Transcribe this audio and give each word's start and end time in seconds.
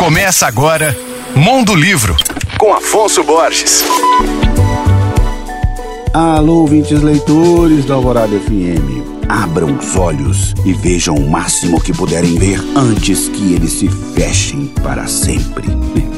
Começa 0.00 0.46
agora 0.46 0.96
Mundo 1.36 1.74
Livro, 1.74 2.16
com 2.56 2.72
Afonso 2.72 3.22
Borges. 3.22 3.84
Alô, 6.14 6.62
ouvintes 6.62 7.02
leitores 7.02 7.84
da 7.84 7.96
Alvorada 7.96 8.34
FM. 8.34 9.28
Abram 9.28 9.76
os 9.76 9.96
olhos 9.96 10.54
e 10.64 10.72
vejam 10.72 11.14
o 11.14 11.28
máximo 11.28 11.78
que 11.78 11.92
puderem 11.92 12.34
ver 12.36 12.58
antes 12.74 13.28
que 13.28 13.52
eles 13.52 13.72
se 13.72 13.88
fechem 13.88 14.68
para 14.82 15.06
sempre. 15.06 15.68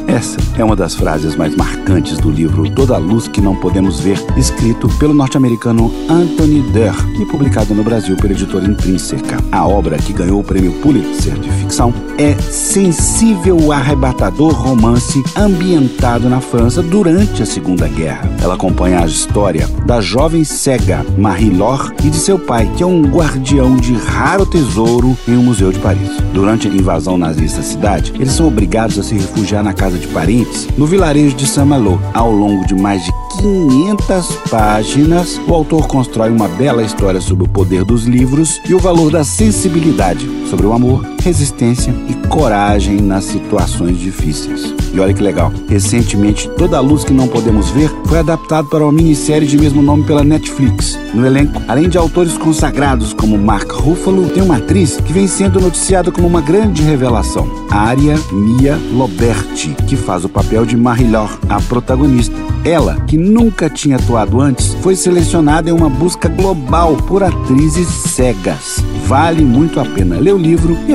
Essa 0.07 0.39
é 0.57 0.63
uma 0.63 0.77
das 0.77 0.95
frases 0.95 1.35
mais 1.35 1.57
marcantes 1.57 2.19
do 2.19 2.31
livro 2.31 2.71
Toda 2.71 2.95
a 2.95 2.99
Luz 2.99 3.27
que 3.27 3.41
Não 3.41 3.57
Podemos 3.57 3.99
Ver, 3.99 4.19
escrito 4.37 4.89
pelo 4.99 5.13
norte-americano 5.13 5.93
Anthony 6.09 6.61
Durr 6.71 7.21
e 7.21 7.27
publicado 7.27 7.75
no 7.75 7.83
Brasil 7.83 8.17
pela 8.17 8.33
editora 8.33 8.65
Intrínseca. 8.65 9.39
A 9.51 9.67
obra, 9.67 9.99
que 9.99 10.13
ganhou 10.13 10.41
o 10.41 10.45
prêmio 10.45 10.73
Pulitzer 10.75 11.35
de 11.35 11.51
ficção, 11.73 11.95
é 12.19 12.35
sensível 12.35 13.73
arrebatador 13.73 14.53
romance 14.53 15.23
ambientado 15.35 16.29
na 16.29 16.41
França 16.41 16.83
durante 16.83 17.43
a 17.43 17.47
Segunda 17.47 17.89
Guerra. 17.89 18.31
Ela 18.43 18.55
acompanha 18.55 19.01
a 19.01 19.07
história 19.07 19.67
da 19.87 20.01
jovem 20.01 20.45
cega 20.45 21.05
Marie-Laure 21.17 21.95
e 22.05 22.11
de 22.11 22.17
seu 22.17 22.39
pai, 22.39 22.71
que 22.77 22.83
é 22.83 22.87
um 22.87 23.03
guardião 23.03 23.75
de 23.77 23.95
raro 23.95 24.45
tesouro 24.45 25.17
em 25.27 25.37
um 25.37 25.45
museu 25.45 25.73
de 25.73 25.79
Paris. 25.79 26.11
Durante 26.35 26.69
a 26.69 26.71
invasão 26.71 27.17
nazista 27.17 27.61
à 27.61 27.63
cidade, 27.63 28.13
eles 28.17 28.33
são 28.33 28.47
obrigados 28.49 28.99
a 28.99 29.03
se 29.03 29.15
refugiar 29.15 29.65
na 29.65 29.73
casa 29.73 29.99
de 29.99 30.07
parentes 30.09 30.69
no 30.77 30.87
vilarejo 30.87 31.35
de 31.35 31.47
Saint-Malo. 31.47 32.01
Ao 32.13 32.31
longo 32.31 32.67
de 32.67 32.75
mais 32.75 33.03
de 33.03 33.13
500 33.41 34.27
páginas, 34.51 35.41
o 35.49 35.55
autor 35.55 35.87
constrói 35.87 36.31
uma 36.31 36.49
bela 36.49 36.83
história 36.83 37.21
sobre 37.21 37.45
o 37.45 37.49
poder 37.49 37.85
dos 37.85 38.05
livros 38.05 38.61
e 38.69 38.75
o 38.75 38.79
valor 38.79 39.11
da 39.11 39.25
sensibilidade, 39.25 40.29
sobre 40.51 40.67
o 40.67 40.73
amor, 40.73 41.05
resistência 41.23 41.95
e 42.09 42.15
coragem 42.29 43.01
nas 43.01 43.25
situações 43.25 43.99
difíceis. 43.99 44.75
E 44.93 45.01
olha 45.01 45.15
que 45.15 45.23
legal, 45.23 45.53
recentemente 45.69 46.49
Toda 46.57 46.77
a 46.77 46.81
Luz 46.81 47.05
que 47.05 47.13
Não 47.13 47.29
Podemos 47.29 47.71
Ver 47.71 47.91
foi 48.07 48.19
adaptado 48.19 48.69
para 48.69 48.85
uma 48.85 48.93
minissérie 48.93 49.49
de 49.49 49.57
mesmo 49.57 49.83
nome 49.83 50.05
pela 50.05 50.23
Netflix. 50.23 50.99
No 51.15 51.27
elenco, 51.27 51.61
além 51.67 51.89
de 51.89 51.97
autores 51.97 52.37
consagrados 52.37 53.13
como 53.13 53.39
Mark 53.39 53.71
Ruffalo, 53.71 54.29
tem 54.29 54.43
uma 54.43 54.57
atriz 54.57 54.99
que 54.99 55.13
vem 55.13 55.27
sendo 55.27 55.61
noticiada 55.61 56.11
como 56.11 56.27
uma 56.27 56.41
grande 56.41 56.83
revelação, 56.83 57.49
Aria 57.71 58.19
Mia 58.33 58.79
Loberti, 58.93 59.75
que 59.87 59.97
faz 59.97 60.25
o 60.25 60.29
papel 60.29 60.67
de 60.67 60.77
Marie-Laure, 60.77 61.39
a 61.49 61.61
protagonista. 61.61 62.35
Ela, 62.65 63.01
que 63.07 63.17
nunca 63.17 63.69
tinha 63.69 63.97
atuado 63.97 64.41
antes, 64.41 64.75
foi 64.75 64.95
selecionada 64.95 65.69
em 65.69 65.73
uma 65.73 65.89
busca 65.89 66.29
global 66.29 66.97
por 66.97 67.23
atrizes 67.23 67.89
cegas. 67.89 68.83
Vale 69.07 69.45
muito 69.45 69.81
a 69.81 69.85
pena 69.85 70.19
ler 70.19 70.33
o 70.33 70.39
livro 70.39 70.79
e 70.87 70.95